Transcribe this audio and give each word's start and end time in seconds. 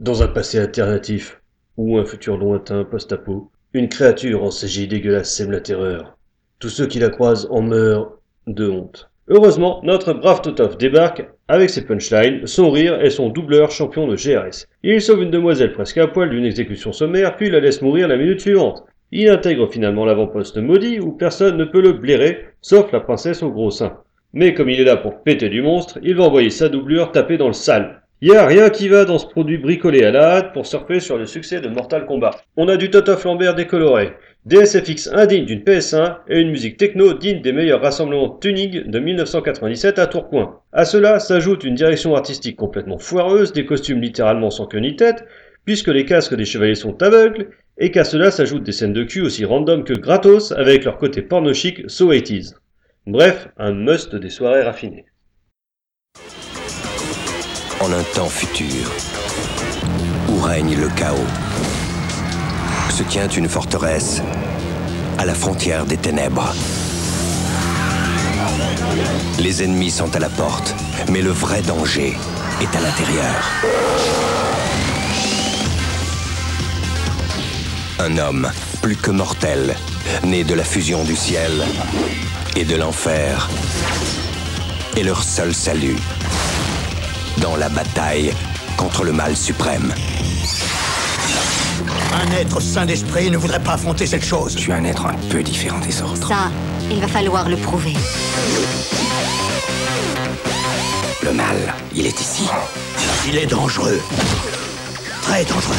Dans 0.00 0.22
un 0.22 0.28
passé 0.28 0.60
alternatif, 0.60 1.40
ou 1.76 1.98
un 1.98 2.04
futur 2.04 2.36
lointain 2.36 2.84
post-apo, 2.84 3.50
une 3.72 3.88
créature 3.88 4.44
en 4.44 4.52
CG 4.52 4.86
dégueulasse 4.86 5.34
sème 5.34 5.50
la 5.50 5.60
terreur. 5.60 6.16
Tous 6.60 6.68
ceux 6.68 6.86
qui 6.86 7.00
la 7.00 7.08
croisent 7.08 7.48
en 7.50 7.62
meurent 7.62 8.12
de 8.46 8.68
honte. 8.68 9.10
Heureusement, 9.26 9.80
notre 9.82 10.12
brave 10.12 10.40
Totov 10.40 10.76
débarque 10.76 11.28
avec 11.48 11.68
ses 11.68 11.84
punchlines, 11.84 12.46
son 12.46 12.70
rire 12.70 13.02
et 13.02 13.10
son 13.10 13.28
doubleur 13.28 13.72
champion 13.72 14.06
de 14.06 14.14
GRS. 14.14 14.68
Il 14.84 15.00
sauve 15.00 15.24
une 15.24 15.32
demoiselle 15.32 15.72
presque 15.72 15.98
à 15.98 16.06
poil 16.06 16.30
d'une 16.30 16.46
exécution 16.46 16.92
sommaire, 16.92 17.34
puis 17.34 17.50
la 17.50 17.58
laisse 17.58 17.82
mourir 17.82 18.06
la 18.06 18.16
minute 18.16 18.40
suivante. 18.40 18.84
Il 19.10 19.28
intègre 19.28 19.66
finalement 19.68 20.04
l'avant-poste 20.04 20.58
maudit 20.58 21.00
où 21.00 21.10
personne 21.10 21.56
ne 21.56 21.64
peut 21.64 21.82
le 21.82 21.94
blairer, 21.94 22.46
sauf 22.60 22.92
la 22.92 23.00
princesse 23.00 23.42
au 23.42 23.50
gros 23.50 23.72
sein. 23.72 23.98
Mais 24.32 24.54
comme 24.54 24.70
il 24.70 24.80
est 24.80 24.84
là 24.84 24.96
pour 24.96 25.24
péter 25.24 25.48
du 25.48 25.60
monstre, 25.60 25.98
il 26.04 26.14
va 26.14 26.22
envoyer 26.22 26.50
sa 26.50 26.68
doublure 26.68 27.10
taper 27.10 27.36
dans 27.36 27.48
le 27.48 27.52
sale. 27.52 28.02
Y 28.20 28.34
a 28.34 28.44
rien 28.44 28.68
qui 28.68 28.88
va 28.88 29.04
dans 29.04 29.20
ce 29.20 29.28
produit 29.28 29.58
bricolé 29.58 30.02
à 30.02 30.10
la 30.10 30.32
hâte 30.32 30.52
pour 30.52 30.66
surfer 30.66 30.98
sur 30.98 31.16
le 31.18 31.24
succès 31.24 31.60
de 31.60 31.68
Mortal 31.68 32.04
Kombat. 32.04 32.32
On 32.56 32.66
a 32.66 32.76
du 32.76 32.90
Totof 32.90 33.22
Lambert 33.22 33.54
décoloré, 33.54 34.14
des 34.44 34.66
SFX 34.66 35.08
indignes 35.12 35.44
d'une 35.44 35.60
PS1 35.60 36.16
et 36.28 36.40
une 36.40 36.50
musique 36.50 36.78
techno 36.78 37.14
digne 37.14 37.42
des 37.42 37.52
meilleurs 37.52 37.80
rassemblements 37.80 38.30
tuning 38.30 38.90
de 38.90 38.98
1997 38.98 40.00
à 40.00 40.08
Tourcoing. 40.08 40.58
À 40.72 40.84
cela 40.84 41.20
s'ajoute 41.20 41.62
une 41.62 41.76
direction 41.76 42.16
artistique 42.16 42.56
complètement 42.56 42.98
foireuse, 42.98 43.52
des 43.52 43.64
costumes 43.64 44.00
littéralement 44.00 44.50
sans 44.50 44.66
queue 44.66 44.80
ni 44.80 44.96
tête, 44.96 45.24
puisque 45.64 45.86
les 45.86 46.04
casques 46.04 46.34
des 46.34 46.44
chevaliers 46.44 46.74
sont 46.74 47.00
aveugles, 47.04 47.50
et 47.78 47.92
qu'à 47.92 48.02
cela 48.02 48.32
s'ajoutent 48.32 48.64
des 48.64 48.72
scènes 48.72 48.92
de 48.92 49.04
cul 49.04 49.20
aussi 49.20 49.44
random 49.44 49.84
que 49.84 49.94
gratos 49.94 50.50
avec 50.50 50.84
leur 50.84 50.98
côté 50.98 51.22
porno 51.22 51.54
chic 51.54 51.88
so 51.88 52.12
80s. 52.12 52.54
Bref, 53.06 53.46
un 53.58 53.74
must 53.74 54.16
des 54.16 54.30
soirées 54.30 54.64
raffinées 54.64 55.04
en 57.80 57.92
un 57.92 58.02
temps 58.14 58.28
futur 58.28 58.90
où 60.28 60.40
règne 60.40 60.76
le 60.76 60.88
chaos, 60.88 61.16
se 62.90 63.02
tient 63.02 63.28
une 63.28 63.48
forteresse 63.48 64.20
à 65.18 65.24
la 65.24 65.34
frontière 65.34 65.86
des 65.86 65.96
ténèbres. 65.96 66.52
Les 69.38 69.62
ennemis 69.62 69.90
sont 69.90 70.14
à 70.16 70.18
la 70.18 70.28
porte, 70.28 70.74
mais 71.10 71.22
le 71.22 71.30
vrai 71.30 71.62
danger 71.62 72.16
est 72.60 72.76
à 72.76 72.80
l'intérieur. 72.80 73.50
Un 78.00 78.18
homme, 78.18 78.50
plus 78.82 78.96
que 78.96 79.10
mortel, 79.10 79.76
né 80.24 80.44
de 80.44 80.54
la 80.54 80.64
fusion 80.64 81.04
du 81.04 81.16
ciel 81.16 81.52
et 82.56 82.64
de 82.64 82.76
l'enfer, 82.76 83.48
est 84.96 85.02
leur 85.02 85.22
seul 85.22 85.54
salut 85.54 85.96
dans 87.40 87.56
la 87.56 87.68
bataille 87.68 88.32
contre 88.76 89.04
le 89.04 89.12
mal 89.12 89.36
suprême. 89.36 89.92
Un 92.12 92.32
être 92.32 92.60
sain 92.60 92.86
d'esprit 92.86 93.30
ne 93.30 93.36
voudrait 93.36 93.62
pas 93.62 93.74
affronter 93.74 94.06
cette 94.06 94.24
chose. 94.24 94.54
Je 94.54 94.58
suis 94.58 94.72
un 94.72 94.84
être 94.84 95.06
un 95.06 95.14
peu 95.30 95.42
différent 95.42 95.78
des 95.78 96.02
autres. 96.02 96.28
Ça, 96.28 96.50
il 96.90 97.00
va 97.00 97.08
falloir 97.08 97.48
le 97.48 97.56
prouver. 97.56 97.94
Le 101.22 101.32
mal, 101.32 101.74
il 101.94 102.06
est 102.06 102.20
ici. 102.20 102.44
Il 103.28 103.36
est 103.36 103.46
dangereux. 103.46 104.00
Très 105.22 105.44
dangereux. 105.44 105.74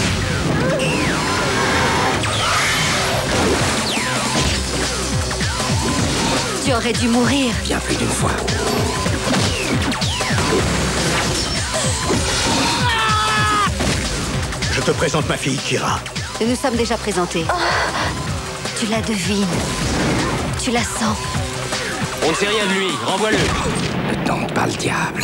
Tu 6.65 6.73
aurais 6.73 6.93
dû 6.93 7.07
mourir. 7.07 7.53
Bien 7.63 7.79
plus 7.79 7.95
d'une 7.95 8.07
fois. 8.07 8.31
Te 14.93 14.97
présente 14.97 15.29
ma 15.29 15.37
fille, 15.37 15.57
Kira. 15.57 15.99
Nous 16.41 16.47
nous 16.47 16.55
sommes 16.55 16.75
déjà 16.75 16.97
présentés. 16.97 17.45
Tu 18.79 18.87
la 18.87 19.01
devines. 19.01 19.45
Tu 20.59 20.71
la 20.71 20.81
sens. 20.81 21.17
On 22.25 22.31
ne 22.31 22.35
sait 22.35 22.47
rien 22.47 22.65
de 22.65 22.73
lui, 22.73 22.87
renvoie-le. 23.05 23.37
Ne 23.37 24.25
tente 24.25 24.51
pas 24.51 24.65
le 24.65 24.73
diable. 24.73 25.23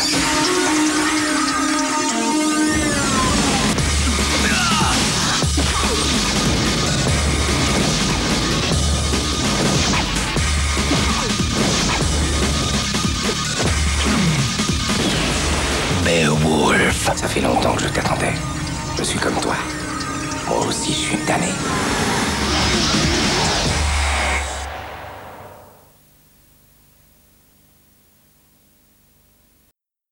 Beowulf. 16.04 17.10
Ça 17.16 17.28
fait 17.28 17.42
longtemps 17.42 17.74
que 17.74 17.82
je 17.82 17.88
t'attendais. 17.88 18.55
Je 18.98 19.04
suis 19.04 19.20
comme 19.20 19.36
toi. 19.36 19.56
Moi 20.48 20.66
aussi, 20.68 20.94
je 20.94 20.98
suis 20.98 21.18
damné. 21.28 21.48